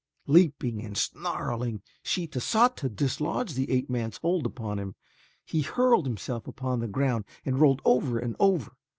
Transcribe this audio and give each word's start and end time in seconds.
Leaping 0.25 0.81
and 0.83 0.97
snarling, 0.97 1.79
Sheeta 2.01 2.39
sought 2.39 2.75
to 2.77 2.89
dislodge 2.89 3.53
the 3.53 3.69
ape 3.69 3.87
man's 3.87 4.17
hold 4.17 4.47
upon 4.47 4.79
him. 4.79 4.95
He 5.45 5.61
hurled 5.61 6.07
himself 6.07 6.47
upon 6.47 6.79
the 6.79 6.87
ground 6.87 7.23
and 7.45 7.59
rolled 7.61 7.83
over 7.85 8.17
and 8.17 8.35
over. 8.39 8.71